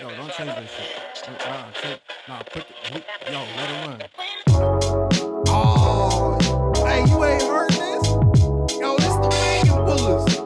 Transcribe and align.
Yo, 0.00 0.08
don't 0.10 0.32
change 0.32 0.54
this 0.54 0.70
shit. 0.70 1.38
Nah, 1.44 1.66
nah, 2.28 2.42
put 2.42 2.64
the, 2.68 3.02
yo, 3.32 3.40
let 3.56 3.70
it 3.70 3.78
run. 3.86 4.00
Oh, 5.48 6.38
hey, 6.86 7.04
you 7.10 7.24
ain't 7.24 7.42
heard 7.42 7.70
this? 7.70 8.08
Yo, 8.78 8.96
this 8.98 9.16
the 9.16 9.28
wagon 9.28 9.84
pullers. 9.84 10.36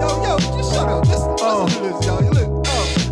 Yo, 0.00 0.08
yo, 0.22 0.38
just 0.38 0.72
shut 0.72 0.88
up. 0.88 1.06
Listen, 1.06 1.30
listen 1.32 1.66
to 1.68 1.80
this, 1.82 2.08
oh. 2.08 2.20
yo. 2.22 2.43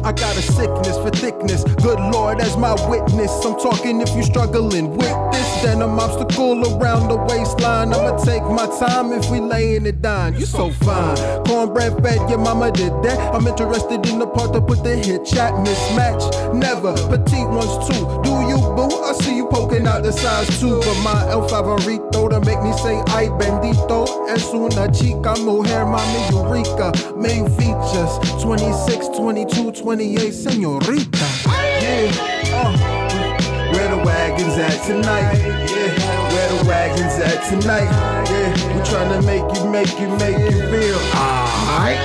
I 0.04 0.10
got 0.10 0.36
a 0.36 0.42
sickness 0.42 0.96
for 0.98 1.10
thickness. 1.10 1.62
Good 1.62 2.00
Lord, 2.12 2.40
as 2.40 2.56
my 2.56 2.74
witness. 2.88 3.30
I'm 3.44 3.58
talking 3.58 4.00
if 4.00 4.14
you 4.16 4.24
struggling 4.24 4.96
with 4.96 5.32
this, 5.32 5.62
then 5.62 5.80
I'm 5.80 5.98
obstacle 5.98 6.58
around 6.76 7.08
the 7.08 7.16
waistline. 7.16 7.94
I'ma 7.94 8.18
take 8.24 8.42
my 8.42 8.66
time 8.80 9.12
if 9.12 9.30
we 9.30 9.38
laying 9.38 9.86
it 9.86 10.02
down. 10.02 10.34
You 10.34 10.46
so 10.46 10.70
fine. 10.70 11.16
Cornbread 11.44 12.02
fed, 12.02 12.28
your 12.28 12.38
mama 12.38 12.72
did 12.72 12.92
that. 13.04 13.34
I'm 13.34 13.46
interested 13.46 14.04
in 14.06 14.18
the 14.18 14.26
part 14.26 14.52
to 14.54 14.60
put 14.60 14.82
the 14.82 14.96
hit 14.96 15.24
chat 15.24 15.52
mismatch. 15.54 16.52
Never 16.54 16.94
petite 17.08 17.48
ones 17.48 17.86
too. 17.86 18.02
Do 18.24 18.32
you 18.50 18.71
out 19.92 20.02
the 20.02 20.12
size 20.12 20.48
two, 20.58 20.80
but 20.80 20.98
my 21.02 21.28
el 21.30 21.46
favorito 21.48 22.28
to 22.28 22.40
make 22.40 22.62
me 22.62 22.72
say 22.78 22.96
ay 23.12 23.28
bendito. 23.38 24.06
Es 24.28 24.52
una 24.54 24.90
chica, 24.90 25.34
mujer, 25.44 25.84
mami, 25.84 26.30
eureka. 26.30 26.92
Main 27.16 27.44
features 27.56 28.12
26, 28.42 29.08
22, 29.16 29.72
28, 29.72 30.32
senorita. 30.32 31.28
Yeah, 31.82 32.08
uh. 32.56 32.72
Where 33.72 33.88
the 33.88 34.02
wagons 34.04 34.56
at 34.56 34.82
tonight? 34.86 35.36
Yeah, 35.68 35.92
where 36.32 36.48
the 36.52 36.68
wagons 36.68 37.16
at 37.20 37.44
tonight? 37.48 37.90
Yeah, 38.30 38.50
we 38.72 38.80
tryna 38.88 39.20
make 39.24 39.46
you, 39.56 39.68
make 39.68 39.92
you, 40.00 40.08
make 40.16 40.38
you 40.38 40.60
feel 40.70 40.98
alright. 41.16 42.00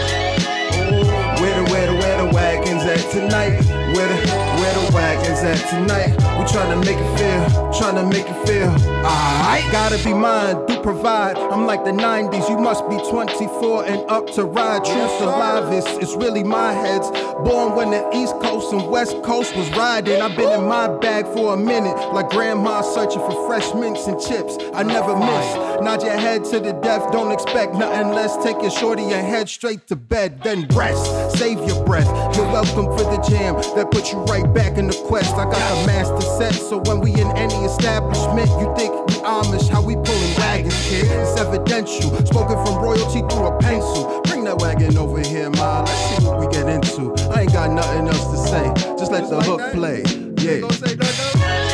Where 1.39 1.55
the, 1.55 1.71
where 1.71 1.87
the, 1.87 1.95
where 1.95 2.17
the 2.25 2.33
wagons 2.33 2.83
at 2.83 3.11
tonight? 3.11 3.76
Where 3.97 4.07
the, 4.07 4.27
where 4.61 4.73
the 4.75 4.93
wagons 4.93 5.39
at 5.39 5.57
tonight? 5.71 6.11
We 6.37 6.43
tryna 6.45 6.85
make 6.85 6.97
it 6.97 7.17
feel, 7.17 7.71
tryna 7.71 8.07
make 8.07 8.27
it 8.29 8.47
feel 8.47 8.97
alright. 9.07 9.71
Gotta 9.71 10.03
be 10.03 10.13
mine, 10.13 10.65
do 10.67 10.79
provide. 10.81 11.37
I'm 11.37 11.65
like 11.65 11.83
the 11.83 11.91
90s, 11.91 12.49
you 12.49 12.57
must 12.57 12.87
be 12.89 12.97
24 13.09 13.85
and 13.85 14.09
up 14.09 14.27
to 14.33 14.45
ride. 14.45 14.85
True 14.85 14.95
alive, 14.97 15.71
it's, 15.73 15.87
it's 15.97 16.15
really 16.15 16.43
my 16.43 16.73
heads. 16.73 17.09
Born 17.43 17.75
when 17.75 17.91
the 17.91 18.09
East 18.15 18.33
Coast 18.41 18.73
and 18.73 18.87
West 18.87 19.21
Coast 19.23 19.55
was 19.55 19.69
riding. 19.71 20.21
I've 20.21 20.35
been 20.35 20.59
in 20.59 20.67
my 20.67 20.87
bag 20.99 21.25
for 21.25 21.53
a 21.53 21.57
minute, 21.57 21.95
like 22.13 22.29
grandma 22.29 22.81
searching 22.81 23.19
for 23.19 23.47
fresh 23.47 23.73
mints 23.73 24.07
and 24.07 24.19
chips. 24.19 24.57
I 24.73 24.83
never 24.83 25.15
miss. 25.15 25.81
Nod 25.81 26.03
your 26.03 26.17
head 26.17 26.43
to 26.45 26.59
the 26.59 26.73
death, 26.73 27.11
don't 27.11 27.31
expect 27.31 27.73
nothing 27.73 28.09
less. 28.09 28.35
Take 28.43 28.61
your 28.61 28.71
shorty 28.71 29.03
and 29.03 29.25
head 29.25 29.49
straight 29.49 29.87
to 29.87 29.95
bed, 29.95 30.43
then 30.43 30.67
rest. 30.73 31.37
Save 31.37 31.59
your 31.67 31.83
breath. 31.85 32.07
You're 32.35 32.51
welcome 32.51 32.85
for 32.97 33.03
the 33.03 33.21
jam 33.29 33.55
that 33.75 33.86
put 33.91 34.11
you 34.11 34.19
right 34.25 34.51
back 34.53 34.77
in 34.77 34.87
the 34.87 35.03
quest. 35.07 35.35
I 35.35 35.45
got 35.45 35.53
the 35.53 35.87
master 35.87 36.21
set, 36.21 36.53
so 36.53 36.77
when 36.79 36.99
we 36.99 37.11
in 37.11 37.29
any 37.37 37.55
establishment, 37.65 38.49
you 38.59 38.73
think 38.75 38.93
we 39.07 39.15
Amish, 39.23 39.69
how 39.69 39.81
we 39.81 39.95
pulling 39.95 40.35
wagons, 40.37 40.75
kid. 40.87 41.05
It's 41.05 41.39
evidential, 41.39 42.15
spoken 42.25 42.57
from 42.65 42.81
royalty 42.81 43.21
through 43.29 43.47
a 43.47 43.57
pencil. 43.59 44.21
Bring 44.23 44.43
that 44.45 44.57
wagon 44.59 44.97
over 44.97 45.19
here, 45.19 45.49
ma. 45.49 45.81
Let's 45.81 46.17
see 46.17 46.25
what 46.25 46.39
we 46.39 46.47
get 46.47 46.67
into. 46.67 47.13
I 47.31 47.41
ain't 47.41 47.53
got 47.53 47.71
nothing 47.71 48.07
else 48.07 48.25
to 48.31 48.37
say. 48.47 48.95
Just 48.97 49.11
let 49.11 49.29
the 49.29 49.41
hook 49.41 49.61
play. 49.73 50.03
Yeah. 50.37 50.61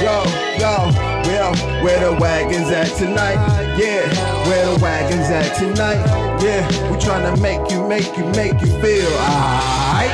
Yo, 0.02 0.24
yo, 0.60 0.92
well, 1.24 1.56
where 1.84 2.00
the 2.00 2.18
wagons 2.20 2.70
at 2.70 2.88
tonight? 2.98 3.38
Yeah, 3.78 4.04
where 4.48 4.66
the 4.74 4.84
wagons 4.84 5.30
at 5.30 5.56
tonight? 5.56 6.04
Yeah, 6.44 6.68
we 6.92 6.98
tryna 6.98 7.40
make 7.42 7.72
you, 7.72 7.88
make 7.88 8.18
you, 8.18 8.26
make 8.32 8.60
you 8.62 8.68
feel 8.82 9.08
alright. 9.14 10.12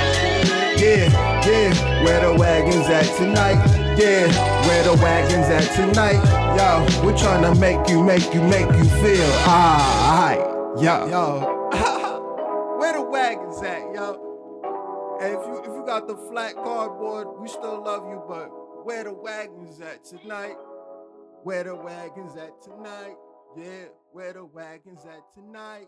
Yeah, 0.78 1.10
yeah, 1.50 2.04
where 2.04 2.22
the 2.22 2.40
wagons 2.40 2.88
at 2.88 3.06
tonight? 3.18 3.60
Yeah, 3.98 4.28
where 4.68 4.84
the 4.84 4.94
wagons 5.02 5.48
at 5.48 5.74
tonight? 5.76 6.22
Yo, 6.56 7.06
we 7.06 7.14
tryna 7.14 7.60
make 7.60 7.90
you, 7.90 8.04
make 8.04 8.34
you, 8.34 8.42
make 8.42 8.70
you 8.78 8.86
feel 9.02 9.32
alright. 9.48 10.40
Yo, 10.82 11.08
yo, 11.08 11.40
where 12.80 12.94
the 12.94 13.02
wagons 13.02 13.62
at, 13.64 13.82
yo? 13.94 15.18
Hey, 15.20 15.34
if 15.34 15.46
you 15.46 15.60
if 15.60 15.76
you 15.76 15.84
got 15.86 16.08
the 16.08 16.16
flat 16.16 16.56
cardboard, 16.56 17.28
we 17.40 17.48
still 17.48 17.84
love 17.84 18.08
you, 18.10 18.24
but 18.28 18.50
where 18.86 19.04
the 19.04 19.14
wagons 19.14 19.82
at 19.82 20.06
tonight? 20.06 20.56
Where 21.44 21.64
the 21.64 21.76
wagons 21.76 22.38
at 22.38 22.62
tonight? 22.62 23.16
Yeah, 23.58 23.86
where 24.12 24.34
the 24.34 24.46
wagons 24.46 25.06
at 25.06 25.34
tonight? 25.34 25.88